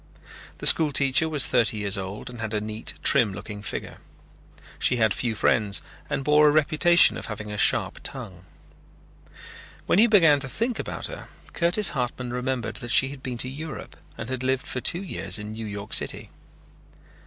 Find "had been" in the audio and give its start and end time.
13.09-13.37